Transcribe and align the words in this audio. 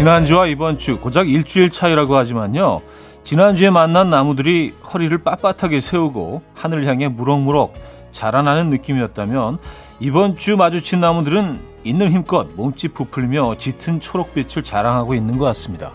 지난주와 0.00 0.46
이번 0.46 0.78
주 0.78 0.98
고작 0.98 1.28
일주일 1.28 1.68
차이라고 1.68 2.16
하지만요. 2.16 2.80
지난주에 3.22 3.68
만난 3.68 4.08
나무들이 4.08 4.72
허리를 4.90 5.22
빳빳하게 5.22 5.78
세우고 5.78 6.40
하늘을 6.54 6.86
향해 6.86 7.06
무럭무럭 7.08 7.74
자라나는 8.10 8.70
느낌이었다면 8.70 9.58
이번 10.00 10.38
주 10.38 10.56
마주친 10.56 11.00
나무들은 11.00 11.60
있는 11.84 12.10
힘껏 12.10 12.48
몸집 12.56 12.94
부풀며 12.94 13.56
짙은 13.58 14.00
초록빛을 14.00 14.62
자랑하고 14.62 15.12
있는 15.12 15.36
것 15.36 15.44
같습니다. 15.44 15.92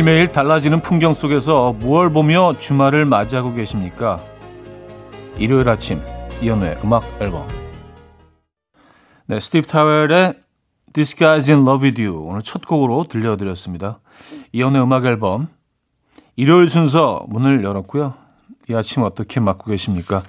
매일매일 0.00 0.32
달라지는 0.32 0.80
풍경 0.80 1.12
속에서 1.12 1.74
무얼 1.74 2.10
보며 2.10 2.54
주말을 2.58 3.04
맞이하고 3.04 3.52
계십니까? 3.52 4.22
일요일 5.36 5.68
아침 5.68 6.00
이연우의 6.40 6.78
음악 6.82 7.04
앨범 7.20 7.46
네, 9.26 9.38
스티브 9.38 9.66
타웰의 9.66 10.34
This 10.94 11.16
Guy's 11.16 11.50
in 11.50 11.66
Love 11.66 11.84
With 11.86 12.02
You 12.02 12.26
오늘 12.26 12.40
첫 12.42 12.66
곡으로 12.66 13.04
들려드렸습니다. 13.08 14.00
이연우의 14.52 14.82
음악 14.82 15.04
앨범 15.04 15.48
일요일 16.36 16.70
순서 16.70 17.26
문을 17.28 17.62
열었고요. 17.62 18.14
이 18.70 18.74
아침 18.74 19.02
어떻게 19.02 19.38
맞고 19.38 19.70
계십니까? 19.70 20.22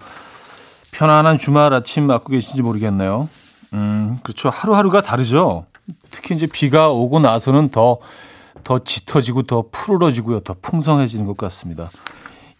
편안한 0.91 1.37
주말 1.37 1.73
아침 1.73 2.07
맞고 2.07 2.29
계신지 2.31 2.61
모르겠네요. 2.61 3.29
음, 3.73 4.17
그렇죠. 4.23 4.49
하루하루가 4.49 5.01
다르죠. 5.01 5.65
특히 6.09 6.35
이제 6.35 6.45
비가 6.45 6.89
오고 6.89 7.21
나서는 7.21 7.69
더 7.69 7.99
더 8.63 8.79
짙어지고 8.79 9.43
더 9.43 9.65
푸르러지고요. 9.71 10.41
더 10.41 10.55
풍성해지는 10.61 11.25
것 11.25 11.37
같습니다. 11.37 11.89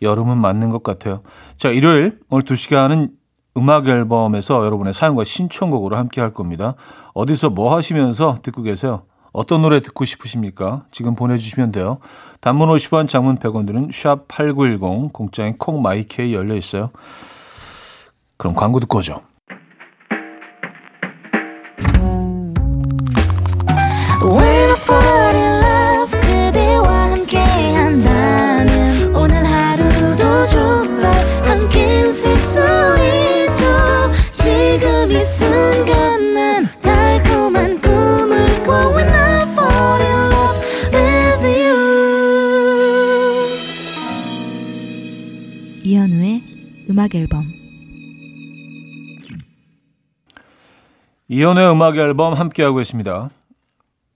여름은 0.01 0.37
맞는 0.39 0.69
것 0.69 0.83
같아요. 0.83 1.21
자, 1.57 1.69
일요일 1.69 2.19
오늘 2.29 2.43
2시간은 2.43 3.11
음악 3.57 3.87
앨범에서 3.87 4.65
여러분의 4.65 4.93
사연과 4.93 5.23
신청곡으로 5.23 5.97
함께 5.97 6.21
할 6.21 6.33
겁니다. 6.33 6.75
어디서 7.13 7.49
뭐 7.49 7.75
하시면서 7.75 8.37
듣고 8.41 8.61
계세요? 8.61 9.03
어떤 9.33 9.61
노래 9.61 9.79
듣고 9.79 10.03
싶으십니까? 10.05 10.85
지금 10.91 11.15
보내주시면 11.15 11.71
돼요. 11.71 11.99
단문 12.41 12.69
50원, 12.69 13.07
장문 13.07 13.37
100원 13.37 13.65
들은 13.65 13.89
샵8910, 13.89 15.13
공장에 15.13 15.55
콩마이케이 15.57 16.33
열려 16.33 16.55
있어요. 16.55 16.91
그럼 18.37 18.55
광고 18.55 18.79
듣고 18.79 18.99
오죠. 18.99 19.21
음악 47.01 47.15
앨범 47.15 47.51
이연의 51.29 51.71
음악 51.71 51.97
앨범 51.97 52.33
함께하고 52.33 52.77
계십니다. 52.77 53.29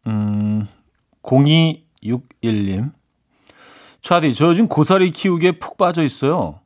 음, 0.05 0.67
0261님. 1.23 2.91
차디, 4.01 4.33
저 4.33 4.47
요즘 4.47 4.67
고사리 4.67 5.11
키우기에 5.11 5.53
푹 5.53 5.77
빠져 5.77 6.03
있어요. 6.03 6.59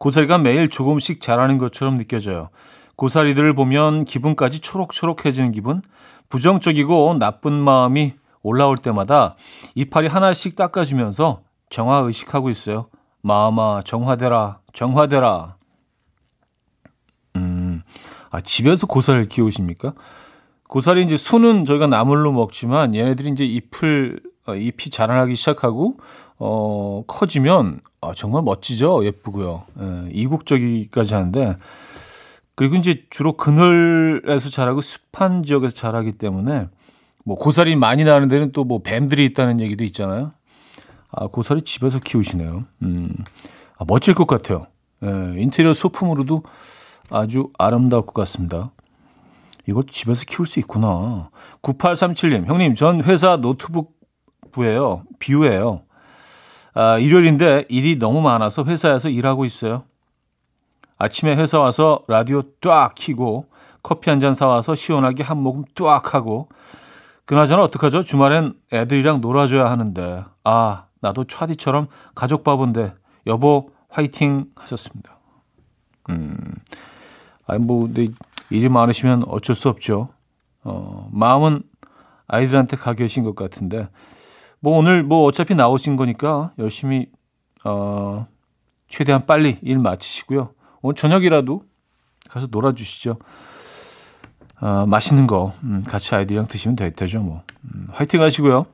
고사리가 0.00 0.38
매일 0.38 0.68
조금씩 0.68 1.20
자라는 1.20 1.58
것처럼 1.58 1.96
느껴져요. 1.96 2.48
고사리들을 2.96 3.54
보면 3.54 4.04
기분까지 4.04 4.58
초록초록해지는 4.58 5.52
기분? 5.52 5.82
부정적이고 6.28 7.18
나쁜 7.18 7.52
마음이 7.52 8.14
올라올 8.42 8.76
때마다 8.76 9.36
이파리 9.76 10.08
하나씩 10.08 10.56
닦아주면서 10.56 11.42
정화 11.68 11.98
의식하고 11.98 12.50
있어요. 12.50 12.88
마음아, 13.22 13.82
정화되라, 13.82 14.58
정화되라. 14.72 15.60
아, 18.30 18.40
집에서 18.40 18.86
고사리를 18.86 19.28
키우십니까? 19.28 19.92
고사리 20.68 21.04
이제 21.04 21.16
순은 21.16 21.64
저희가 21.64 21.88
나물로 21.88 22.32
먹지만 22.32 22.94
얘네들이 22.94 23.30
이제 23.30 23.44
잎을 23.44 24.20
어, 24.46 24.54
잎이 24.54 24.90
자라나기 24.90 25.34
시작하고 25.34 25.98
어 26.38 27.02
커지면 27.06 27.80
아, 28.02 28.12
정말 28.14 28.42
멋지죠. 28.42 29.04
예쁘고요. 29.04 29.64
예, 29.80 30.08
이국적이까지 30.12 31.14
하는데 31.14 31.56
그리고 32.54 32.76
이제 32.76 33.04
주로 33.10 33.36
그늘에서 33.36 34.48
자라고 34.50 34.80
습한 34.80 35.42
지역에서 35.44 35.74
자라기 35.74 36.12
때문에 36.12 36.68
뭐 37.24 37.36
고사리 37.36 37.76
많이 37.76 38.04
나는 38.04 38.28
데는 38.28 38.52
또 38.52 38.64
뭐 38.64 38.80
뱀들이 38.82 39.24
있다는 39.26 39.60
얘기도 39.60 39.84
있잖아요. 39.84 40.32
아, 41.10 41.26
고사리 41.26 41.62
집에서 41.62 41.98
키우시네요. 41.98 42.64
음. 42.82 43.14
아, 43.78 43.84
멋질 43.86 44.14
것 44.14 44.26
같아요. 44.26 44.66
예, 45.02 45.08
인테리어 45.40 45.74
소품으로도 45.74 46.42
아주 47.10 47.50
아름다울 47.58 48.06
것 48.06 48.14
같습니다. 48.14 48.70
이걸 49.66 49.84
집에서 49.90 50.24
키울 50.26 50.46
수 50.46 50.58
있구나. 50.58 51.30
9837님, 51.62 52.46
형님, 52.46 52.74
전 52.74 53.02
회사 53.02 53.36
노트북 53.36 53.92
부예요. 54.52 55.04
비유예요. 55.18 55.82
아, 56.74 56.98
일요일인데 56.98 57.66
일이 57.68 57.98
너무 57.98 58.20
많아서 58.20 58.64
회사에서 58.64 59.08
일하고 59.08 59.44
있어요. 59.44 59.84
아침에 60.98 61.34
회사 61.36 61.58
와서 61.58 62.04
라디오 62.08 62.42
뚜악 62.60 62.94
키고 62.94 63.46
커피 63.82 64.10
한 64.10 64.20
잔 64.20 64.34
사와서 64.34 64.74
시원하게 64.74 65.22
한 65.22 65.38
모금 65.42 65.64
뚜악 65.74 66.14
하고 66.14 66.48
그나저나 67.24 67.62
어떡하죠? 67.62 68.02
주말엔 68.04 68.54
애들이랑 68.72 69.20
놀아줘야 69.22 69.64
하는데 69.70 70.24
아 70.44 70.84
나도 71.00 71.24
차디처럼 71.24 71.86
가족 72.14 72.44
바본데 72.44 72.92
여보 73.26 73.70
화이팅 73.88 74.46
하셨습니다. 74.56 75.16
음 76.10 76.36
아니 77.46 77.64
뭐 77.64 77.86
근데 77.86 78.08
일이 78.50 78.68
많으시면 78.68 79.24
어쩔 79.28 79.56
수 79.56 79.68
없죠. 79.70 80.10
어, 80.64 81.08
마음은 81.12 81.62
아이들한테 82.26 82.76
가 82.76 82.92
계신 82.92 83.24
것 83.24 83.34
같은데 83.34 83.88
뭐 84.60 84.78
오늘 84.78 85.02
뭐 85.02 85.24
어차피 85.24 85.54
나오신 85.54 85.96
거니까 85.96 86.52
열심히 86.58 87.06
어 87.64 88.26
최대한 88.88 89.26
빨리 89.26 89.58
일 89.62 89.78
마치시고요. 89.78 90.52
오늘 90.82 90.94
저녁이라도 90.94 91.64
가서 92.28 92.48
놀아주시죠. 92.50 93.18
어, 94.60 94.84
맛있는 94.86 95.26
거 95.26 95.54
음, 95.62 95.82
같이 95.86 96.14
아이들이랑 96.14 96.46
드시면 96.46 96.76
되죠. 96.76 97.20
뭐 97.20 97.42
음, 97.64 97.88
화이팅 97.92 98.22
하시고요. 98.22 98.66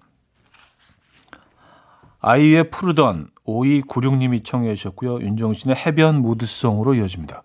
아이의 2.20 2.70
푸르던 2.70 3.28
5296님이 3.46 4.44
청해 4.44 4.74
주셨고요. 4.74 5.20
윤정신의 5.20 5.76
해변 5.76 6.22
무드송으로 6.22 6.94
이어집니다. 6.94 7.44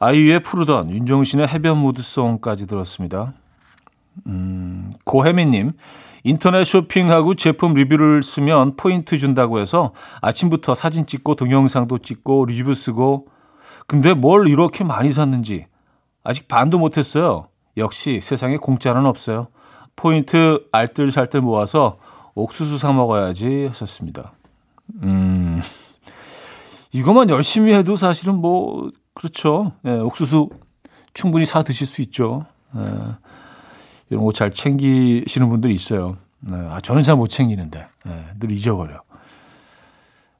아이유의 0.00 0.40
푸르던, 0.42 0.90
윤종신의 0.90 1.48
해변 1.48 1.78
무드송까지 1.78 2.66
들었습니다. 2.66 3.32
음, 4.26 4.90
고혜민님, 5.04 5.72
인터넷 6.24 6.64
쇼핑하고 6.64 7.34
제품 7.34 7.74
리뷰를 7.74 8.22
쓰면 8.22 8.76
포인트 8.76 9.18
준다고 9.18 9.60
해서 9.60 9.92
아침부터 10.22 10.74
사진 10.74 11.06
찍고 11.06 11.36
동영상도 11.36 11.98
찍고 11.98 12.46
리뷰 12.46 12.74
쓰고 12.74 13.28
근데 13.86 14.14
뭘 14.14 14.48
이렇게 14.48 14.84
많이 14.84 15.12
샀는지 15.12 15.66
아직 16.24 16.48
반도 16.48 16.78
못했어요. 16.78 17.48
역시 17.76 18.20
세상에 18.22 18.56
공짜는 18.56 19.04
없어요. 19.04 19.48
포인트 19.96 20.64
알뜰살뜰 20.72 21.42
모아서 21.42 21.98
옥수수 22.34 22.78
사 22.78 22.92
먹어야지 22.92 23.66
하셨습니다. 23.68 24.32
음, 25.02 25.60
이것만 26.92 27.28
열심히 27.28 27.74
해도 27.74 27.96
사실은 27.96 28.36
뭐 28.36 28.90
그렇죠. 29.12 29.72
예, 29.84 29.90
옥수수 29.90 30.48
충분히 31.12 31.44
사 31.44 31.62
드실 31.62 31.86
수 31.86 32.00
있죠. 32.02 32.46
예, 32.76 32.80
이런 34.10 34.24
거 34.24 34.32
잘 34.32 34.52
챙기시는 34.52 35.48
분들이 35.48 35.74
있어요. 35.74 36.16
예, 36.50 36.54
아, 36.54 36.80
저는 36.80 37.02
잘 37.02 37.16
못 37.16 37.28
챙기는데 37.28 37.86
예, 38.06 38.24
늘 38.38 38.50
잊어버려. 38.50 39.00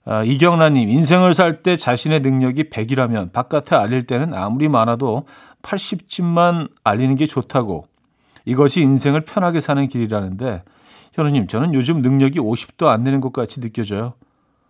아, 0.06 0.22
이경란님, 0.22 0.90
인생을 0.90 1.32
살 1.32 1.62
때 1.62 1.76
자신의 1.76 2.20
능력이 2.20 2.64
100이라면 2.64 3.32
바깥에 3.32 3.75
알릴 3.75 4.05
때는 4.05 4.34
아무리 4.34 4.69
많아도 4.69 5.26
80집만 5.62 6.70
알리는 6.84 7.16
게 7.16 7.26
좋다고. 7.26 7.87
이것이 8.44 8.82
인생을 8.82 9.22
편하게 9.22 9.61
사는 9.61 9.88
길이라는데, 9.88 10.62
현우님, 11.14 11.46
저는 11.46 11.72
요즘 11.72 12.02
능력이 12.02 12.38
50도 12.38 12.88
안 12.88 13.02
되는 13.02 13.22
것 13.22 13.32
같이 13.32 13.61
느껴져요. 13.61 14.12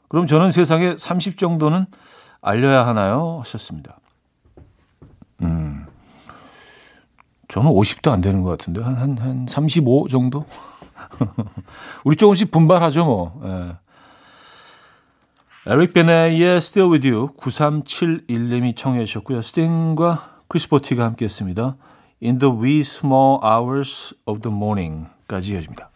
그럼 0.09 0.29
저는 0.29 0.53
세상에 0.53 0.95
30 0.97 1.37
정도는 1.37 1.87
알려야 2.41 2.87
하나요? 2.87 3.39
하셨습니다. 3.41 3.99
저는 7.55 7.71
50도 7.71 8.11
안 8.11 8.21
되는 8.21 8.43
것 8.43 8.51
같은데, 8.51 8.83
한, 8.83 8.97
한, 8.97 9.17
한 9.17 9.47
35 9.49 10.09
정도? 10.09 10.45
우리 12.05 12.17
조금씩 12.17 12.51
분발하죠, 12.51 13.05
뭐. 13.05 13.41
예. 13.45 13.77
에릭 15.73 15.95
베네의 15.95 16.57
Still 16.57 16.91
With 16.91 17.09
You 17.09 17.29
9371님이 17.37 18.75
청해 18.75 19.05
주셨고요. 19.05 19.41
스팅과 19.41 20.41
크리스 20.49 20.69
보티가 20.69 21.05
함께 21.05 21.27
했습니다. 21.27 21.77
In 22.21 22.41
the 22.41 22.53
wee 22.53 22.81
small 22.81 23.39
hours 23.41 24.17
of 24.27 24.41
the 24.41 24.53
morning까지 24.53 25.53
이어집니다. 25.53 25.91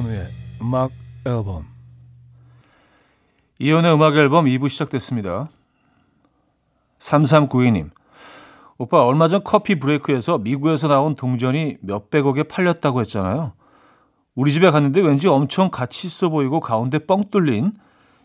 이현우의 0.00 0.26
음악 0.62 0.90
앨범 1.26 1.66
이현우의 3.58 3.94
음악 3.94 4.16
앨범 4.16 4.46
2부 4.46 4.70
시작됐습니다. 4.70 5.48
3392님 6.98 7.90
오빠 8.78 9.04
얼마 9.04 9.28
전 9.28 9.44
커피 9.44 9.78
브레이크에서 9.78 10.38
미국에서 10.38 10.88
나온 10.88 11.16
동전이 11.16 11.76
몇백억에 11.82 12.44
팔렸다고 12.44 13.00
했잖아요. 13.00 13.52
우리 14.34 14.52
집에 14.52 14.70
갔는데 14.70 15.00
왠지 15.02 15.28
엄청 15.28 15.70
가치 15.70 16.06
있어 16.06 16.30
보이고 16.30 16.60
가운데 16.60 16.98
뻥 16.98 17.30
뚫린 17.30 17.72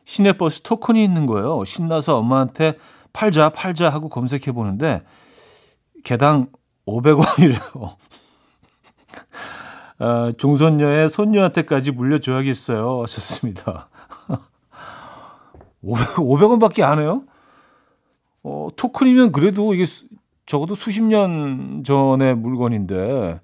시내버스 0.06 0.62
토큰이 0.62 1.04
있는 1.04 1.26
거예요. 1.26 1.66
신나서 1.66 2.18
엄마한테 2.20 2.78
팔자 3.12 3.50
팔자 3.50 3.90
하고 3.90 4.08
검색해 4.08 4.54
보는데 4.54 5.04
개당 6.06 6.48
500원이래요. 6.88 7.98
아, 9.98 10.32
종손녀의 10.38 11.10
손녀한테까지 11.10 11.92
물려줘야겠어요. 11.92 13.02
하셨습니다. 13.04 13.90
500, 15.82 16.50
원밖에 16.50 16.84
안 16.84 17.00
해요? 17.00 17.24
어, 18.44 18.70
토큰이면 18.76 19.32
그래도 19.32 19.74
이게 19.74 19.86
수, 19.86 20.06
적어도 20.46 20.76
수십 20.76 21.02
년 21.04 21.84
전의 21.86 22.36
물건인데, 22.36 23.40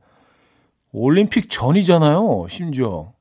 올림픽 0.92 1.50
전이잖아요, 1.50 2.48
심지어. 2.50 3.14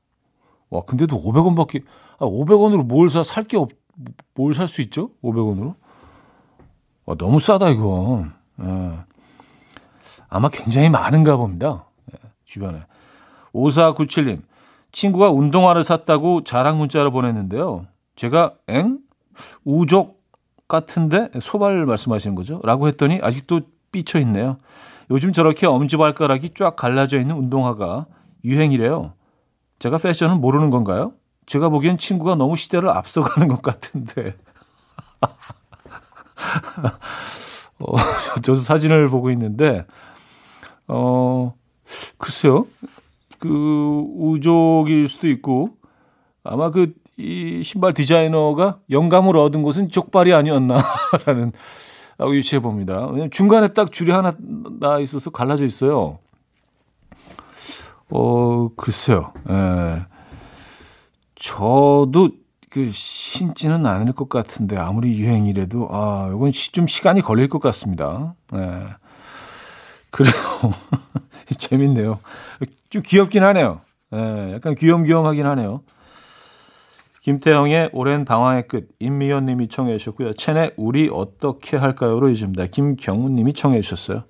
와, 0.69 0.81
근데도 0.81 1.15
500원밖에, 1.17 1.83
아, 2.19 2.25
500원으로 2.25 2.83
뭘 2.85 3.09
사, 3.09 3.23
살 3.23 3.43
게 3.45 3.57
없, 3.57 3.69
뭘 4.33 4.53
살 4.53 4.67
수 4.67 4.81
있죠? 4.81 5.11
500원으로? 5.23 5.75
와, 7.05 7.15
너무 7.17 7.39
싸다, 7.39 7.69
이거. 7.69 8.25
예. 8.61 8.99
아마 10.29 10.49
굉장히 10.49 10.89
많은가 10.89 11.37
봅니다. 11.37 11.85
예, 12.13 12.17
주변에. 12.45 12.81
5497님, 13.53 14.41
친구가 14.91 15.29
운동화를 15.29 15.83
샀다고 15.83 16.43
자랑 16.43 16.77
문자를 16.77 17.11
보냈는데요. 17.11 17.85
제가, 18.15 18.53
엥? 18.67 18.99
우족 19.63 20.21
같은데? 20.67 21.29
소발 21.41 21.85
말씀하시는 21.85 22.35
거죠? 22.35 22.59
라고 22.63 22.87
했더니 22.87 23.19
아직도 23.21 23.61
삐쳐 23.91 24.19
있네요. 24.19 24.57
요즘 25.09 25.33
저렇게 25.33 25.67
엄지발가락이 25.67 26.51
쫙 26.55 26.75
갈라져 26.75 27.19
있는 27.19 27.35
운동화가 27.35 28.05
유행이래요. 28.45 29.13
제가 29.79 29.97
패션은 29.97 30.39
모르는 30.39 30.69
건가요? 30.69 31.13
제가 31.45 31.69
보기엔 31.69 31.97
친구가 31.97 32.35
너무 32.35 32.55
시대를 32.55 32.89
앞서가는 32.89 33.47
것 33.47 33.61
같은데. 33.61 34.37
어, 37.79 37.95
저도 38.41 38.55
사진을 38.55 39.09
보고 39.09 39.31
있는데, 39.31 39.85
어, 40.87 41.53
글쎄요. 42.17 42.67
그, 43.41 44.03
우족일 44.15 45.09
수도 45.09 45.27
있고, 45.27 45.71
아마 46.43 46.69
그, 46.69 46.93
이 47.17 47.61
신발 47.63 47.93
디자이너가 47.93 48.79
영감을 48.89 49.35
얻은 49.35 49.63
곳은 49.63 49.89
족발이 49.89 50.33
아니었나라는 50.33 51.51
라고 52.17 52.35
유추해 52.35 52.59
봅니다. 52.61 53.07
왜냐면 53.07 53.31
중간에 53.31 53.69
딱 53.69 53.91
줄이 53.91 54.11
하나 54.11 54.35
나 54.79 54.99
있어서 54.99 55.31
갈라져 55.31 55.65
있어요. 55.65 56.19
어, 58.09 58.69
글쎄요. 58.75 59.33
예. 59.49 60.05
저도 61.33 62.29
그 62.69 62.89
신지는 62.89 63.87
않을 63.87 64.13
것 64.13 64.29
같은데 64.29 64.77
아무리 64.77 65.17
유행이라도 65.19 65.89
아, 65.91 66.31
이건 66.33 66.51
좀 66.51 66.85
시간이 66.85 67.21
걸릴 67.21 67.49
것 67.49 67.59
같습니다. 67.59 68.35
예. 68.53 68.87
그래요. 70.11 70.33
재밌네요. 71.57 72.19
좀 72.89 73.01
귀엽긴 73.03 73.43
하네요. 73.43 73.81
예, 74.13 74.53
약간 74.53 74.75
귀염귀염하긴 74.75 75.45
하네요. 75.45 75.81
김태형의 77.21 77.91
오랜 77.93 78.25
방황의 78.25 78.67
끝, 78.67 78.89
임미연 78.99 79.45
님이 79.45 79.67
청해 79.69 79.97
주셨고요. 79.97 80.33
첸의 80.33 80.73
우리 80.75 81.07
어떻게 81.11 81.77
할까요로 81.77 82.29
이어집니다. 82.29 82.65
김경훈 82.65 83.35
님이 83.35 83.53
청해 83.53 83.81
주셨어요. 83.81 84.23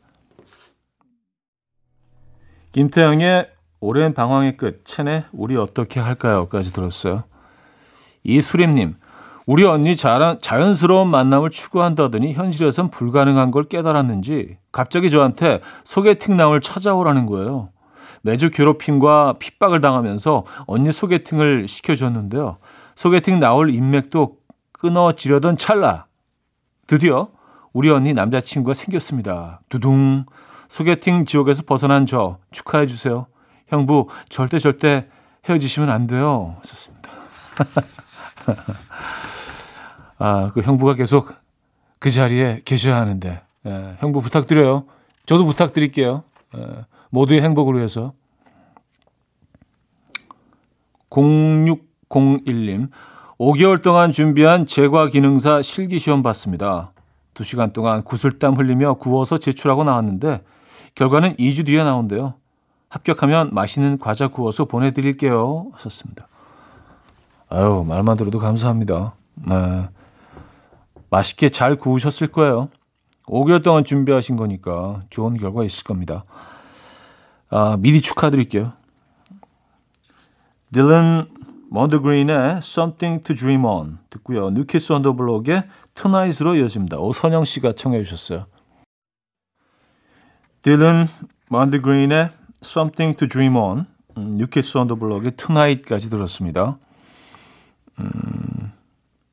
김태형의 2.74 3.50
오랜 3.80 4.14
방황의 4.14 4.58
끝, 4.58 4.86
첸의 4.86 5.24
우리 5.32 5.56
어떻게 5.56 6.00
할까요까지 6.00 6.74
들었어요. 6.74 7.24
이수림 8.24 8.72
님, 8.72 8.96
우리 9.52 9.66
언니 9.66 9.98
자연, 9.98 10.40
자연스러운 10.40 11.10
만남을 11.10 11.50
추구한다더니 11.50 12.32
현실에선 12.32 12.90
불가능한 12.90 13.52
걸 13.52 13.66
깨달았는지 13.66 14.56
갑자기 14.72 15.10
저한테 15.10 15.60
소개팅 15.84 16.38
남을 16.38 16.62
찾아오라는 16.62 17.26
거예요. 17.26 17.68
매주 18.22 18.50
괴롭힘과 18.50 19.34
핍박을 19.40 19.82
당하면서 19.82 20.46
언니 20.68 20.94
소개팅을 20.94 21.68
시켜줬는데요. 21.68 22.60
소개팅 22.96 23.42
나올 23.42 23.72
인맥도 23.72 24.38
끊어지려던 24.72 25.58
찰나 25.58 26.06
드디어 26.88 27.28
우리 27.74 27.92
언니 27.92 28.14
남자친구가 28.14 28.74
생겼습니다. 28.74 29.60
두둥 29.68 30.28
소개팅 30.70 31.26
지옥에서 31.26 31.64
벗어난 31.64 32.06
저 32.06 32.38
축하해 32.52 32.88
주세요. 32.88 33.28
형부 33.68 34.08
절대 34.30 34.60
절대 34.60 35.08
헤어지시면 35.50 35.90
안 35.90 36.08
돼요. 36.08 36.56
썼습니다. 36.64 37.12
아, 40.24 40.52
그 40.54 40.62
형부가 40.62 40.94
계속 40.94 41.34
그 41.98 42.12
자리에 42.12 42.62
계셔야 42.64 42.96
하는데 42.98 43.42
예, 43.66 43.98
형부 44.00 44.22
부탁드려요. 44.22 44.86
저도 45.26 45.46
부탁드릴게요. 45.46 46.24
예, 46.56 46.86
모두의 47.10 47.42
행복을 47.42 47.76
위해서. 47.76 48.14
0601님, 51.10 52.90
5개월 53.40 53.82
동안 53.82 54.12
준비한 54.12 54.68
제과 54.68 55.10
기능사 55.10 55.64
실기 55.64 55.98
시험 55.98 56.22
봤습니다. 56.22 56.92
2시간 57.34 57.74
동안 57.74 58.04
구슬땀 58.04 58.54
흘리며 58.54 58.94
구워서 58.96 59.40
제출하고 59.40 59.84
나왔는데 59.84 60.44
결과는 60.94 61.36
2주 61.38 61.66
뒤에 61.66 61.84
나온대요. 61.84 62.36
합격하면 62.90 63.50
맛있는 63.54 63.98
과자 63.98 64.28
구워서 64.28 64.66
보내드릴게요. 64.66 65.72
하셨습니다. 65.74 66.28
아유, 67.50 67.84
말만 67.88 68.18
들어도 68.18 68.38
감사합니다. 68.38 69.16
네. 69.48 69.90
맛있게 71.12 71.50
잘 71.50 71.76
구우셨을 71.76 72.28
거예요. 72.28 72.70
5개월 73.26 73.64
동안 73.64 73.84
준비하신 73.84 74.38
거니까 74.38 75.02
좋은 75.10 75.38
결과 75.38 75.64
있을 75.64 75.84
겁니다. 75.84 76.24
아, 77.50 77.78
미리 77.80 78.02
축하드릴게요. 78.02 78.74
딜런 80.74 81.30
먼드그린의 81.70 82.58
Something 82.58 83.24
to 83.24 83.36
Dream 83.36 83.66
On 83.66 84.00
듣고요. 84.10 84.50
뉴키스 84.50 84.94
언더블록의 84.94 85.64
Tonight으로 85.94 86.56
이어집니다. 86.56 86.98
오선영 86.98 87.44
씨가 87.44 87.74
청해 87.74 88.04
주셨어요. 88.04 88.46
딜런 90.62 91.08
먼드그린의 91.50 92.30
Something 92.64 93.18
to 93.18 93.28
Dream 93.28 93.56
On 93.58 93.86
뉴키스 94.18 94.78
언더블록의 94.78 95.32
Tonight까지 95.36 96.10
들었습니다. 96.10 96.78
음, 98.00 98.12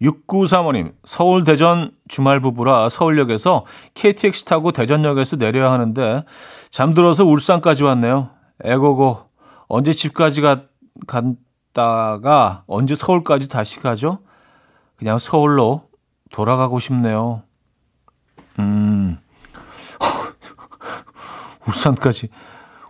6935님, 0.02 0.94
서울 1.04 1.44
대전 1.44 1.90
주말 2.06 2.40
부부라 2.40 2.88
서울역에서 2.88 3.64
KTX 3.94 4.44
타고 4.44 4.70
대전역에서 4.70 5.36
내려야 5.36 5.72
하는데 5.72 6.24
잠들어서 6.70 7.24
울산까지 7.24 7.82
왔네요. 7.82 8.30
에고고 8.62 9.18
언제 9.66 9.92
집까지 9.92 10.40
가, 10.40 10.62
갔다가 11.06 12.62
언제 12.66 12.94
서울까지 12.94 13.48
다시 13.48 13.80
가죠? 13.80 14.20
그냥 14.96 15.18
서울로 15.18 15.88
돌아가고 16.30 16.78
싶네요. 16.78 17.42
음, 18.58 19.18
울산까지. 21.66 22.28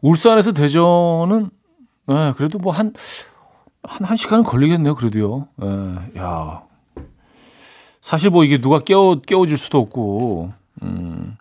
울산에서 0.00 0.52
대전은, 0.52 1.50
네, 2.06 2.32
그래도 2.36 2.58
뭐 2.58 2.72
한, 2.72 2.92
한, 3.82 4.04
한 4.06 4.16
시간은 4.16 4.44
걸리겠네요, 4.44 4.94
그래도요. 4.94 5.48
예, 5.62 6.20
야. 6.20 6.67
사실 8.08 8.30
뭐 8.30 8.42
이게 8.42 8.56
누가 8.56 8.78
깨워, 8.78 9.20
깨워줄 9.20 9.58
수도 9.58 9.76
없고, 9.80 10.50
음. 10.80 11.36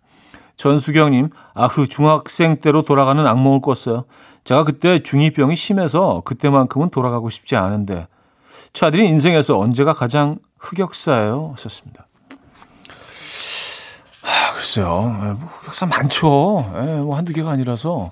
전수경님, 0.58 1.30
아흐, 1.54 1.88
중학생 1.88 2.58
때로 2.58 2.82
돌아가는 2.82 3.26
악몽을 3.26 3.62
꿨어요. 3.62 4.04
제가 4.44 4.66
그때 4.66 5.00
중2병이 5.00 5.56
심해서 5.56 6.22
그때만큼은 6.26 6.90
돌아가고 6.90 7.30
싶지 7.30 7.56
않은데, 7.56 8.08
차들이 8.74 9.08
인생에서 9.08 9.58
언제가 9.58 9.94
가장 9.94 10.40
흑역사예요? 10.60 11.54
하셨습니다. 11.56 12.06
아, 14.24 14.54
글쎄요. 14.56 15.22
예, 15.22 15.26
뭐 15.28 15.50
흑역사 15.62 15.86
많죠. 15.86 16.70
예, 16.82 16.96
뭐 17.00 17.16
한두 17.16 17.32
개가 17.32 17.50
아니라서. 17.50 18.10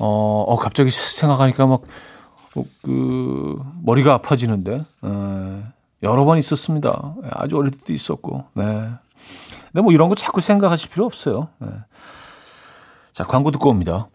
어, 0.00 0.44
어 0.48 0.56
갑자기 0.56 0.90
생각하니까 0.90 1.66
막, 1.68 1.82
어, 2.56 2.64
그, 2.82 3.62
머리가 3.84 4.14
아파지는데. 4.14 4.84
예, 5.04 5.77
여러 6.02 6.24
번 6.24 6.38
있었습니다. 6.38 7.14
예, 7.24 7.28
아주 7.32 7.56
어릴 7.56 7.72
때도 7.72 7.92
있었고. 7.92 8.44
네. 8.54 8.64
근데 9.72 9.82
뭐 9.82 9.92
이런 9.92 10.08
거 10.08 10.14
자꾸 10.14 10.40
생각하실 10.40 10.90
필요 10.90 11.04
없어요. 11.04 11.48
네. 11.58 11.68
자, 13.12 13.24
광고 13.24 13.50
듣고 13.50 13.68
옵니다. 13.70 14.08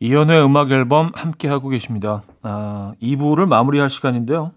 이연의 0.00 0.42
음악 0.44 0.70
앨범 0.70 1.10
함께 1.14 1.48
하고 1.48 1.68
계십니다. 1.68 2.22
아, 2.42 2.94
2부를 3.02 3.46
마무리할 3.46 3.90
시간인데요. 3.90 4.52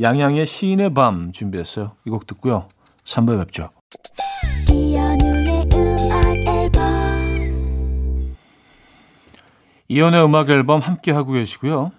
양양의 0.00 0.46
시인의 0.46 0.94
밤 0.94 1.32
준비했어요. 1.32 1.92
이 2.06 2.10
곡 2.10 2.26
듣고요. 2.26 2.66
3부에 3.04 3.38
뵙죠. 3.38 3.70
이현우의 4.70 5.68
음악 5.74 6.36
앨범 6.46 6.82
이연의 9.88 10.24
음악 10.24 10.48
앨범 10.50 10.80
함께 10.80 11.12
하고 11.12 11.32
계시고요. 11.32 11.92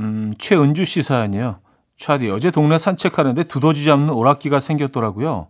음, 0.00 0.34
최은주 0.38 0.84
씨 0.84 1.02
사연이요. 1.02 1.56
차디 1.96 2.28
어제 2.30 2.50
동네 2.50 2.78
산책하는데 2.78 3.44
두더지 3.44 3.84
잡는 3.84 4.10
오락기가 4.10 4.58
생겼더라고요. 4.58 5.46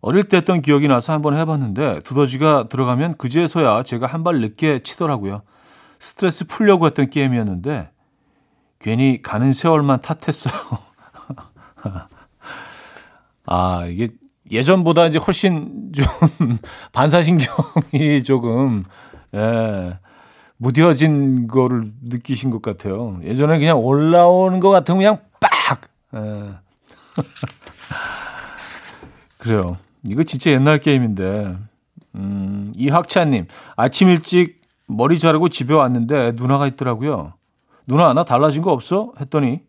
어릴 0.00 0.24
때 0.24 0.38
했던 0.38 0.62
기억이 0.62 0.88
나서 0.88 1.12
한번 1.12 1.36
해봤는데 1.36 2.00
두더지가 2.02 2.68
들어가면 2.68 3.14
그제서야 3.18 3.82
제가 3.84 4.06
한 4.06 4.24
발 4.24 4.40
늦게 4.40 4.82
치더라고요. 4.82 5.42
스트레스 5.98 6.46
풀려고 6.46 6.86
했던 6.86 7.10
게임이었는데 7.10 7.90
괜히 8.78 9.20
가는 9.22 9.52
세월만 9.52 10.00
탓했어요. 10.00 10.54
아 13.46 13.86
이게 13.86 14.08
예전보다 14.50 15.06
이제 15.06 15.18
훨씬 15.18 15.92
좀 15.92 16.06
반사신경이 16.92 18.22
조금 18.24 18.84
예, 19.34 19.98
무뎌진 20.56 21.48
거를 21.48 21.92
느끼신 22.02 22.50
것 22.50 22.62
같아요. 22.62 23.18
예전에 23.22 23.58
그냥 23.58 23.78
올라오는 23.78 24.58
것 24.60 24.70
같으면 24.70 24.98
그냥 24.98 25.18
빡. 25.40 25.90
예. 26.14 26.54
그래요. 29.38 29.76
이거 30.04 30.22
진짜 30.22 30.50
옛날 30.50 30.78
게임인데. 30.78 31.56
음, 32.14 32.72
이학찬님, 32.74 33.46
아침 33.76 34.08
일찍 34.08 34.57
머리 34.88 35.18
자르고 35.18 35.50
집에 35.50 35.74
왔는데 35.74 36.32
누나가 36.32 36.66
있더라고요. 36.66 37.34
누나, 37.86 38.12
나 38.12 38.24
달라진 38.24 38.62
거 38.62 38.72
없어? 38.72 39.12
했더니, 39.20 39.60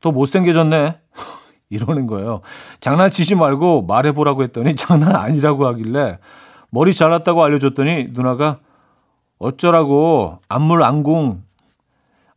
더 0.00 0.12
못생겨졌네. 0.12 1.00
이러는 1.70 2.06
거예요. 2.06 2.40
장난치지 2.80 3.34
말고 3.34 3.82
말해보라고 3.82 4.42
했더니 4.44 4.74
장난 4.74 5.14
아니라고 5.14 5.66
하길래 5.66 6.18
머리 6.70 6.94
잘랐다고 6.94 7.42
알려줬더니 7.42 8.08
누나가 8.12 8.58
어쩌라고 9.38 10.38
안물 10.48 10.82
안궁. 10.82 11.42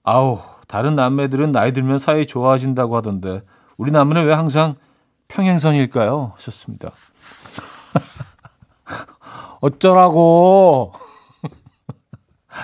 아우, 0.04 0.40
다른 0.68 0.96
남매들은 0.96 1.52
나이 1.52 1.72
들면 1.72 1.98
사이 1.98 2.26
좋아진다고 2.26 2.98
하던데 2.98 3.42
우리 3.78 3.92
남매는 3.92 4.26
왜 4.26 4.34
항상 4.34 4.76
평행선일까요? 5.30 6.34
하셨습니다. 6.36 6.92
어쩌라고. 9.62 10.94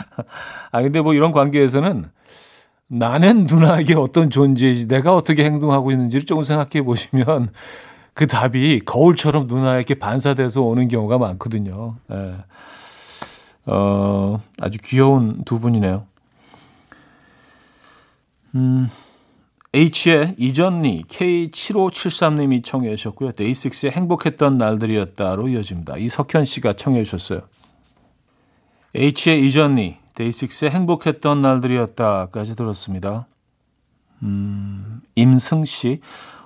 아, 0.72 0.82
근데 0.82 1.02
뭐 1.02 1.14
이런 1.14 1.32
관계에서는 1.32 2.10
나는 2.88 3.46
누나에게 3.46 3.96
어떤 3.96 4.30
존재이지, 4.30 4.88
내가 4.88 5.16
어떻게 5.16 5.44
행동하고 5.44 5.92
있는지를 5.92 6.26
조금 6.26 6.44
생각해 6.44 6.84
보시면 6.84 7.50
그 8.14 8.28
답이 8.28 8.82
거울처럼 8.86 9.48
누나에게 9.48 9.96
반사돼서 9.96 10.62
오는 10.62 10.88
경우가 10.88 11.18
많거든요. 11.18 11.96
예. 12.12 12.36
어, 13.66 14.42
아주 14.60 14.80
귀여운 14.84 15.44
두 15.44 15.60
분이네요. 15.60 16.06
음, 18.56 18.90
H의 19.74 20.36
이전니 20.38 21.04
K7573님이 21.10 22.64
청해 22.64 22.96
주셨고요. 22.96 23.34
데이식스의 23.34 23.92
행복했던 23.92 24.58
날들이었다로 24.58 25.50
이어집니다. 25.50 25.98
이석현 25.98 26.46
씨가 26.46 26.74
청해 26.74 27.04
주셨어요. 27.04 27.42
H의 28.96 29.46
이전니 29.46 29.98
데이식스의 30.16 30.72
행복했던 30.72 31.42
날들이었다까지 31.42 32.56
들었습니다. 32.56 33.28
음, 34.24 35.02
임승 35.16 35.66
씨. 35.66 36.02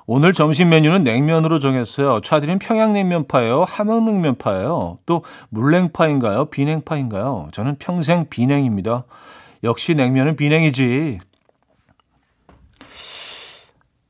오늘 0.05 0.33
점심 0.33 0.69
메뉴는 0.69 1.03
냉면으로 1.05 1.59
정했어요. 1.59 2.19
차들인 2.21 2.59
평양냉면파예요? 2.59 3.63
함흥냉면파예요? 3.63 4.97
또 5.05 5.23
물냉파인가요? 5.49 6.45
비냉파인가요? 6.45 7.49
저는 7.53 7.77
평생 7.79 8.27
비냉입니다. 8.29 9.05
역시 9.63 9.95
냉면은 9.95 10.35
비냉이지. 10.35 11.19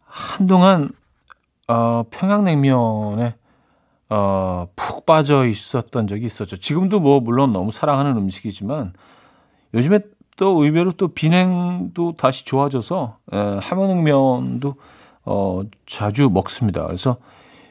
한동안 0.05 0.89
어, 1.67 2.03
평양냉면에 2.09 3.35
어, 4.13 4.67
푹 4.75 5.05
빠져 5.05 5.45
있었던 5.45 6.05
적이 6.07 6.25
있었죠. 6.25 6.57
지금도 6.57 6.99
뭐 6.99 7.21
물론 7.21 7.53
너무 7.53 7.71
사랑하는 7.71 8.17
음식이지만 8.17 8.91
요즘에 9.73 9.99
또 10.35 10.61
의외로 10.61 10.91
또 10.91 11.07
비냉도 11.07 12.17
다시 12.17 12.43
좋아져서 12.43 13.17
에, 13.31 13.37
함흥냉면도 13.61 14.75
어, 15.23 15.61
자주 15.85 16.29
먹습니다. 16.29 16.85
그래서 16.87 17.17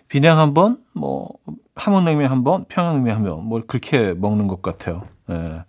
비냉 0.09 0.39
한 0.39 0.55
번, 0.55 0.79
뭐 0.95 1.29
함흥냉면 1.75 2.31
한 2.31 2.43
번, 2.43 2.65
평양냉면 2.69 3.17
한 3.17 3.23
번, 3.23 3.45
뭐 3.45 3.61
그렇게 3.67 4.15
먹는 4.15 4.47
것 4.47 4.63
같아요. 4.63 5.03
에. 5.29 5.63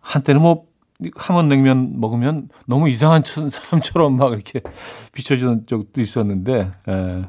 한때는 0.00 0.40
뭐 0.40 0.64
함흥냉면 1.16 2.00
먹으면 2.00 2.48
너무 2.64 2.88
이상한 2.88 3.22
사람처럼 3.24 4.16
막 4.16 4.32
이렇게 4.32 4.62
비춰지는 5.12 5.66
적도 5.66 6.00
있었는데 6.00 6.72
에, 6.88 7.24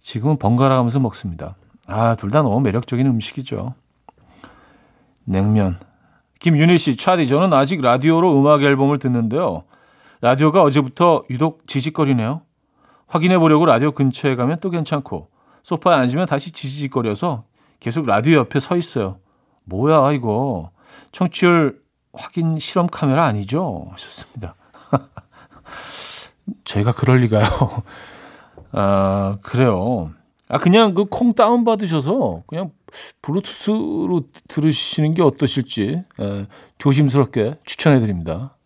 지금은 0.00 0.38
번갈아 0.38 0.76
가면서 0.76 0.98
먹습니다. 1.00 1.56
아, 1.86 2.14
둘 2.16 2.30
다 2.30 2.42
너무 2.42 2.60
매력적인 2.60 3.06
음식이죠. 3.06 3.74
냉면. 5.24 5.78
김윤희 6.40 6.78
씨, 6.78 6.96
차디, 6.96 7.26
저는 7.28 7.52
아직 7.52 7.80
라디오로 7.82 8.38
음악 8.40 8.62
앨범을 8.62 8.98
듣는데요. 8.98 9.64
라디오가 10.20 10.62
어제부터 10.62 11.24
유독 11.30 11.66
지직거리네요. 11.66 12.42
확인해 13.06 13.38
보려고 13.38 13.66
라디오 13.66 13.92
근처에 13.92 14.36
가면 14.36 14.58
또 14.60 14.70
괜찮고, 14.70 15.28
소파에 15.62 15.96
앉으면 15.98 16.26
다시 16.26 16.52
지직거려서 16.52 17.44
계속 17.80 18.06
라디오 18.06 18.38
옆에 18.38 18.60
서 18.60 18.76
있어요. 18.76 19.18
뭐야, 19.64 20.12
이거. 20.12 20.70
청취율 21.12 21.80
확인 22.12 22.58
실험 22.58 22.86
카메라 22.86 23.24
아니죠? 23.26 23.88
하셨습니다. 23.92 24.54
저희가 26.64 26.92
그럴 26.92 27.18
리가요. 27.18 27.44
아, 28.72 29.36
그래요. 29.42 30.12
아, 30.48 30.58
그냥 30.58 30.94
그 30.94 31.04
콩 31.04 31.32
다운받으셔서 31.34 32.42
그냥 32.46 32.70
블루투스로 33.22 34.22
들으시는 34.48 35.14
게 35.14 35.22
어떠실지 35.22 36.02
에, 36.20 36.46
조심스럽게 36.78 37.56
추천해 37.64 38.00
드립니다. 38.00 38.56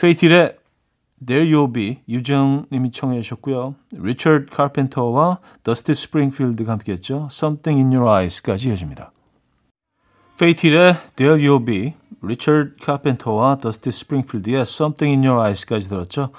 페이스 0.00 0.31
힐의 0.31 0.56
There 1.26 1.52
You'll 1.52 1.74
Be 1.74 2.00
유정님이 2.08 2.90
청해 2.92 3.20
주셨고요. 3.20 3.74
리처드 3.92 4.46
카펜터와 4.46 5.40
더스티 5.62 5.92
스프링필드가 5.94 6.72
함께했죠. 6.72 7.28
Something 7.30 7.78
in 7.82 7.92
Your 7.94 8.08
Eyes까지 8.08 8.70
이어집니다. 8.70 9.12
페이스 10.38 10.69
힐의 10.69 10.94
There 11.16 11.36
You'll 11.46 11.66
Be 11.66 11.92
리처드 12.22 12.76
카펜터와 12.82 13.58
더스티 13.58 13.90
스프링필드의 13.90 14.62
Something 14.62 15.18
in 15.18 15.30
Your 15.30 15.46
Eyes까지 15.46 15.90
들었죠. 15.90 16.30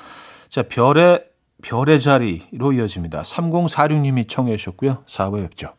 자, 0.50 0.64
별의 0.64 1.24
별의 1.62 2.00
자리로 2.00 2.74
이어집니다. 2.74 3.22
3046님이 3.22 4.28
청해 4.28 4.58
주셨고요. 4.58 5.04
4부에 5.06 5.44
뵙죠. 5.44 5.74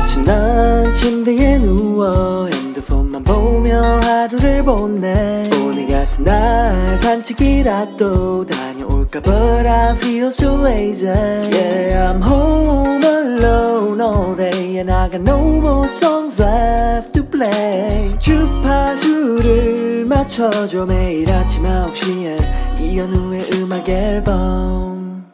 아침 0.00 0.24
난 0.24 0.92
침대에 0.92 1.58
누워 1.58 2.46
핸드폰만 2.46 3.22
보며 3.22 4.00
하루를 4.00 4.64
보내 4.64 5.48
오늘 5.62 5.86
같은 5.86 6.24
날 6.24 6.98
산책이라도 6.98 8.46
다 8.46 8.69
녀올까 9.00 9.20
But 9.22 9.66
I 9.66 9.94
feel 9.96 10.28
so 10.28 10.56
lazy 10.56 11.06
Yeah 11.06 12.12
I'm 12.12 12.22
home 12.22 13.02
alone 13.02 14.00
all 14.00 14.34
day 14.36 14.78
And 14.78 14.90
I 14.90 15.08
got 15.08 15.22
no 15.22 15.38
more 15.38 15.88
songs 15.88 16.40
left 16.40 17.12
to 17.14 17.24
play 17.24 18.18
주파수를 18.18 20.04
맞춰줘 20.06 20.86
매일 20.86 21.30
아침 21.32 21.62
9시에 21.62 22.80
이현우의 22.80 23.50
음악 23.54 23.88
앨범 23.88 25.30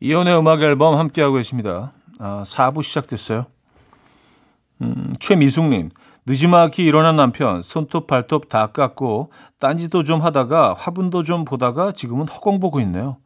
이혼의 0.00 0.38
음악 0.38 0.62
앨범 0.62 0.96
함께하고 0.96 1.34
계십니다. 1.36 1.92
아, 2.20 2.42
4부 2.44 2.84
시작됐어요. 2.84 3.46
음, 4.80 5.12
최미숙님, 5.18 5.90
늦지막히 6.28 6.84
일어난 6.84 7.16
남편, 7.16 7.62
손톱, 7.62 8.06
발톱 8.06 8.50
다 8.50 8.66
깎고, 8.66 9.32
딴지도 9.58 10.04
좀 10.04 10.20
하다가, 10.20 10.74
화분도 10.74 11.22
좀 11.22 11.46
보다가, 11.46 11.92
지금은 11.92 12.28
허공 12.28 12.60
보고 12.60 12.80
있네요. 12.80 13.16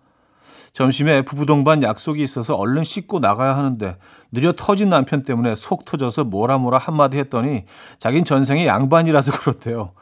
점심에 0.73 1.23
부부 1.23 1.45
동반 1.45 1.83
약속이 1.83 2.23
있어서 2.23 2.55
얼른 2.55 2.85
씻고 2.85 3.19
나가야 3.19 3.57
하는데, 3.57 3.97
느려 4.31 4.53
터진 4.57 4.89
남편 4.89 5.25
때문에 5.25 5.57
속 5.57 5.85
터져서 5.85 6.23
뭐라 6.23 6.59
뭐라 6.59 6.79
한마디 6.79 7.19
했더니, 7.19 7.65
자긴 7.99 8.25
전생에 8.25 8.69
양반이라서 8.69 9.33
그렇대요. 9.43 9.95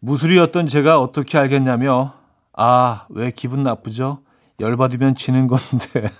무술이었던 0.00 0.66
제가 0.66 0.98
어떻게 0.98 1.36
알겠냐며, 1.36 2.14
아, 2.54 3.04
왜 3.10 3.30
기분 3.30 3.62
나쁘죠? 3.62 4.20
열받으면 4.60 5.14
지는 5.14 5.46
건데. 5.46 6.10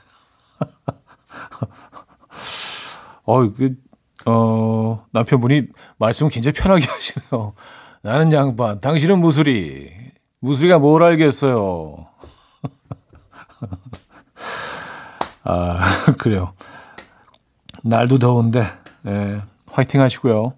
어, 3.25 3.51
그, 3.53 3.88
어, 4.29 5.07
남편분이 5.13 5.63
말씀을 5.99 6.31
굉장히 6.31 6.53
편하게 6.55 6.85
하시네요. 6.91 7.55
나는 8.03 8.31
양반, 8.33 8.81
당신은 8.81 9.19
무술이. 9.21 9.91
무술이가 10.41 10.79
뭘 10.79 11.03
알겠어요. 11.03 12.07
아, 15.45 15.81
그래요. 16.19 16.53
날도 17.83 18.19
더운데, 18.19 18.67
예, 19.07 19.41
화이팅 19.71 20.03
하시고요. 20.03 20.53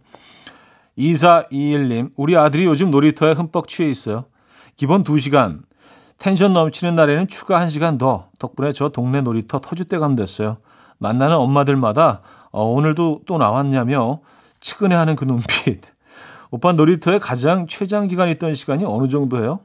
2421님, 0.99 2.11
우리 2.17 2.37
아들이 2.37 2.65
요즘 2.65 2.91
놀이터에 2.91 3.33
흠뻑 3.33 3.69
취해 3.69 3.89
있어요. 3.89 4.25
기본 4.75 5.05
2시간, 5.05 5.61
텐션 6.19 6.53
넘치는 6.53 6.97
날에는 6.97 7.29
추가 7.29 7.61
1시간 7.61 7.99
더. 7.99 8.29
덕분에 8.39 8.73
저 8.73 8.89
동네 8.89 9.21
놀이터 9.21 9.61
터줏대감 9.61 10.17
됐어요. 10.17 10.59
만나는 10.99 11.37
엄마들마다 11.37 12.21
어, 12.51 12.65
오늘도 12.65 13.23
또 13.27 13.39
나왔냐며 13.39 14.21
측은해하는 14.61 15.17
그 15.17 15.25
눈빛. 15.25 15.81
오빠 16.51 16.73
놀이터에 16.73 17.19
가장 17.19 17.67
최장 17.69 18.09
기간 18.09 18.29
있던 18.31 18.55
시간이 18.55 18.85
어느 18.85 19.09
정도예요? 19.09 19.61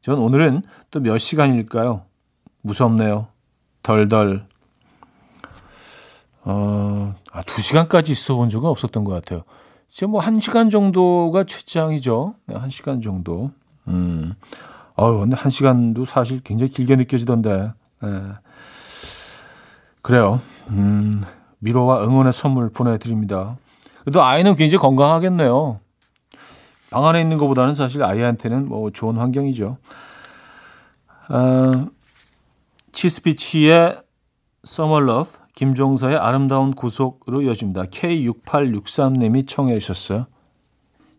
전 0.00 0.18
오늘은 0.18 0.62
또 0.90 1.00
몇 1.00 1.18
시간일까요? 1.18 2.02
무섭네요. 2.62 3.26
덜덜. 3.82 4.46
어, 6.44 7.14
아, 7.32 7.42
두 7.42 7.60
시간까지 7.60 8.12
있어 8.12 8.34
본 8.36 8.50
적은 8.50 8.68
없었던 8.68 9.04
것 9.04 9.12
같아요. 9.12 9.42
지금 9.90 10.10
뭐 10.12 10.20
한 10.20 10.40
시간 10.40 10.70
정도가 10.70 11.44
최장이죠. 11.44 12.34
네, 12.46 12.56
한 12.56 12.70
시간 12.70 13.00
정도. 13.02 13.50
음. 13.88 14.34
어우, 14.94 15.20
근데 15.20 15.36
한 15.36 15.50
시간도 15.50 16.04
사실 16.06 16.40
굉장히 16.42 16.70
길게 16.70 16.96
느껴지던데. 16.96 17.72
예. 18.04 18.22
그래요. 20.00 20.40
음, 20.70 21.22
미로와 21.62 22.04
응원의 22.04 22.32
선물 22.32 22.70
보내드립니다. 22.70 23.56
그래도 24.00 24.22
아이는 24.22 24.56
굉장히 24.56 24.80
건강하겠네요. 24.80 25.78
방 26.90 27.06
안에 27.06 27.20
있는 27.20 27.38
것보다는 27.38 27.74
사실 27.74 28.02
아이한테는 28.02 28.68
뭐 28.68 28.90
좋은 28.90 29.16
환경이죠. 29.16 29.78
어, 31.28 31.70
치스피치의 32.90 34.02
Summer 34.66 35.04
Love, 35.08 35.32
김종서의 35.54 36.16
아름다운 36.16 36.72
구속으로 36.72 37.42
이어집니다. 37.42 37.84
K6863님이 37.84 39.46
청해 39.46 39.78
주셨어요. 39.78 40.26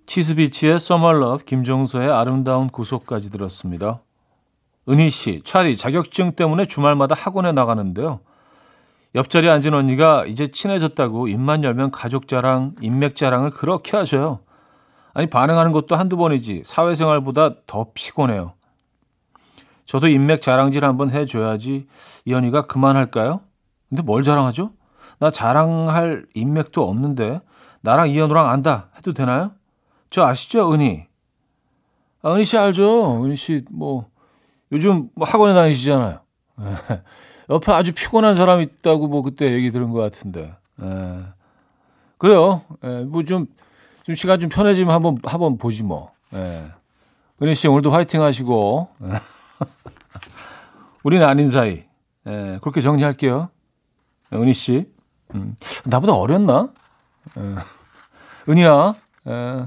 치스비치의 0.05 0.75
Summer 0.75 1.17
Love, 1.17 1.45
김종서의 1.45 2.11
아름다운 2.11 2.67
구속까지 2.67 3.31
들었습니다. 3.31 4.01
은희 4.89 5.09
씨, 5.09 5.41
차디 5.45 5.77
자격증 5.77 6.33
때문에 6.33 6.65
주말마다 6.65 7.15
학원에 7.15 7.53
나가는데요. 7.53 8.19
옆자리에 9.15 9.49
앉은 9.49 9.73
언니가 9.73 10.25
이제 10.25 10.47
친해졌다고 10.47 11.27
입만 11.27 11.63
열면 11.63 11.91
가족 11.91 12.27
자랑, 12.27 12.75
인맥 12.81 13.15
자랑을 13.15 13.51
그렇게 13.51 13.95
하셔요. 13.95 14.39
아니 15.13 15.29
반응하는 15.29 15.71
것도 15.71 15.95
한두 15.95 16.17
번이지 16.17 16.63
사회생활보다 16.65 17.65
더 17.67 17.87
피곤해요. 17.93 18.53
저도 19.85 20.07
인맥 20.07 20.41
자랑질 20.41 20.83
한번 20.83 21.11
해줘야지 21.11 21.87
이 22.25 22.33
언니가 22.33 22.65
그만할까요? 22.65 23.41
근데 23.89 24.01
뭘 24.01 24.23
자랑하죠? 24.23 24.71
나 25.19 25.29
자랑할 25.29 26.25
인맥도 26.33 26.83
없는데 26.83 27.41
나랑 27.81 28.09
이현우랑 28.09 28.49
안다 28.49 28.89
해도 28.97 29.13
되나요? 29.13 29.51
저 30.09 30.23
아시죠, 30.23 30.73
은희? 30.73 31.05
아, 32.23 32.33
은희 32.33 32.45
씨 32.45 32.57
알죠? 32.57 33.23
은희 33.23 33.35
씨, 33.35 33.65
뭐, 33.69 34.07
요즘 34.71 35.09
뭐 35.13 35.27
학원에 35.27 35.53
다니시잖아요. 35.53 36.21
옆에 37.49 37.71
아주 37.71 37.93
피곤한 37.93 38.35
사람 38.35 38.61
있다고 38.61 39.07
뭐 39.07 39.21
그때 39.21 39.51
얘기 39.51 39.71
들은 39.71 39.89
것 39.89 39.99
같은데. 39.99 40.55
에. 40.81 41.23
그래요. 42.17 42.61
에, 42.83 43.03
뭐 43.03 43.23
좀, 43.23 43.47
좀 44.03 44.15
시간 44.15 44.39
좀 44.39 44.49
편해지면 44.49 44.93
한번, 44.93 45.17
한번 45.23 45.57
보지 45.57 45.83
뭐. 45.83 46.11
에. 46.33 46.63
은희 47.41 47.55
씨 47.55 47.67
오늘도 47.67 47.91
화이팅 47.91 48.21
하시고. 48.21 48.89
우리는 51.03 51.25
아닌 51.25 51.47
사이. 51.47 51.83
에, 52.25 52.59
그렇게 52.61 52.81
정리할게요. 52.81 53.49
은희 54.31 54.53
씨. 54.53 54.89
음, 55.35 55.55
나보다 55.85 56.13
어렸나? 56.13 56.69
에. 57.37 57.55
은희야. 58.49 58.93
에. 59.27 59.65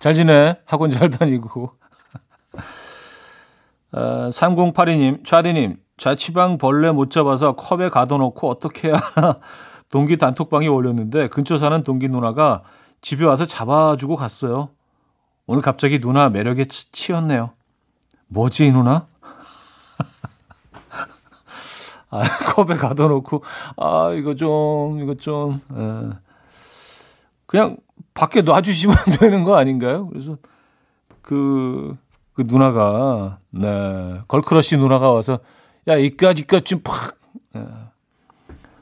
잘 0.00 0.14
지내? 0.14 0.56
학원 0.64 0.90
잘 0.90 1.10
다니고. 1.10 1.72
어, 3.92 4.28
3082님, 4.30 5.24
좌디님, 5.24 5.76
자취방 5.96 6.58
벌레 6.58 6.92
못 6.92 7.10
잡아서 7.10 7.56
컵에 7.56 7.88
가둬놓고 7.88 8.50
어떻게 8.50 8.88
해야 8.88 8.96
하나 8.96 9.40
동기 9.90 10.18
단톡방에 10.18 10.68
올렸는데 10.68 11.28
근처 11.28 11.58
사는 11.58 11.82
동기 11.82 12.08
누나가 12.08 12.62
집에 13.00 13.24
와서 13.24 13.44
잡아주고 13.44 14.14
갔어요. 14.16 14.68
오늘 15.46 15.62
갑자기 15.62 16.00
누나 16.00 16.28
매력에 16.28 16.66
치, 16.66 16.92
치였네요. 16.92 17.50
뭐지 18.28 18.66
이 18.66 18.72
누나? 18.72 19.06
아, 22.10 22.22
컵에 22.54 22.76
가둬놓고 22.76 23.42
아 23.76 24.12
이거 24.14 24.34
좀 24.34 25.00
이거 25.00 25.14
좀 25.14 25.60
에. 25.72 26.26
그냥 27.46 27.76
밖에 28.12 28.42
놔주시면 28.42 28.96
되는 29.20 29.44
거 29.44 29.56
아닌가요? 29.56 30.08
그래서 30.08 30.36
그, 31.22 31.94
그 32.34 32.44
누나가, 32.46 33.38
네, 33.50 34.20
girl 34.28 34.49
crush 34.49 34.76
누나가 34.76 35.12
와서, 35.12 35.38
야, 35.88 35.96
이까짓 35.96 36.46
것 36.46 36.65
좀 36.65 36.80
팍, 36.82 37.16
네. 37.52 37.64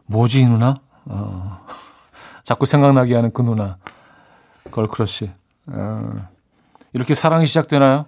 뭐지, 0.07 0.41
이 0.41 0.47
누나? 0.47 0.81
어, 1.05 1.67
자꾸 2.43 2.67
생각나게 2.67 3.15
하는 3.15 3.33
그 3.33 3.43
누나. 3.43 3.79
girl 4.71 4.95
crush. 4.95 5.31
어, 5.67 6.29
이렇게 6.93 7.15
사랑이 7.15 7.47
시작되나요? 7.47 8.07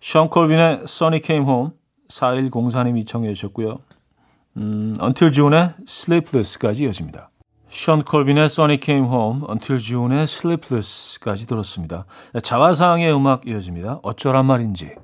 션 0.00 0.30
콜빈의 0.30 0.82
Sunny 0.84 1.20
Came 1.24 1.46
Home 1.46 1.70
4104님이 2.08 3.06
청해 3.06 3.34
주셨고요. 3.34 3.78
음, 4.56 4.96
Until 5.02 5.32
June의 5.32 5.74
Sleepless까지 5.86 6.84
이어집니다. 6.84 7.30
션 7.68 8.02
콜빈의 8.02 8.46
Sunny 8.46 8.80
Came 8.82 9.06
Home, 9.08 9.42
Until 9.48 9.80
June의 9.80 10.22
Sleepless까지 10.24 11.46
들었습니다. 11.46 12.04
자화상의 12.42 13.14
음악 13.14 13.46
이어집니다. 13.46 14.00
어쩌란 14.02 14.46
말인지. 14.46 14.94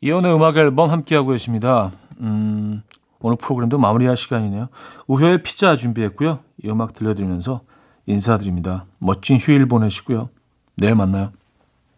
이혼의 0.00 0.34
음악 0.34 0.56
앨범 0.56 0.90
함께하고 0.90 1.30
계십니다. 1.30 1.92
음, 2.20 2.82
오늘 3.20 3.36
프로그램도 3.36 3.78
마무리할 3.78 4.16
시간이네요. 4.16 4.68
우효의 5.06 5.42
피자 5.42 5.76
준비했고요. 5.76 6.40
이 6.62 6.68
음악 6.68 6.92
들려드리면서 6.92 7.62
인사드립니다. 8.06 8.86
멋진 8.98 9.38
휴일 9.38 9.66
보내시고요. 9.66 10.28
내일 10.76 10.94
만나요. 10.94 11.32